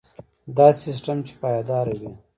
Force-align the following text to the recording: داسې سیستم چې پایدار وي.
داسې 0.57 0.77
سیستم 0.85 1.17
چې 1.27 1.33
پایدار 1.41 1.87
وي. 1.99 2.11